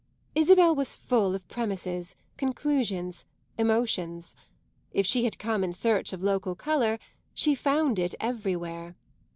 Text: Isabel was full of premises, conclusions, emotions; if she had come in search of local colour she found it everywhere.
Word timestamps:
Isabel 0.33 0.73
was 0.73 0.95
full 0.95 1.35
of 1.35 1.47
premises, 1.47 2.15
conclusions, 2.35 3.27
emotions; 3.55 4.35
if 4.91 5.05
she 5.05 5.25
had 5.25 5.37
come 5.37 5.63
in 5.63 5.73
search 5.73 6.11
of 6.11 6.23
local 6.23 6.55
colour 6.55 6.97
she 7.35 7.53
found 7.53 7.99
it 7.99 8.15
everywhere. 8.19 8.95